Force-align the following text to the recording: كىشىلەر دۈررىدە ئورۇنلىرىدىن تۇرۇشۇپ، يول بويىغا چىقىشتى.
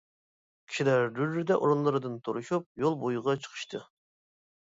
كىشىلەر 0.71 1.03
دۈررىدە 1.17 1.57
ئورۇنلىرىدىن 1.65 2.17
تۇرۇشۇپ، 2.29 2.65
يول 2.85 2.97
بويىغا 3.05 3.35
چىقىشتى. 3.45 3.83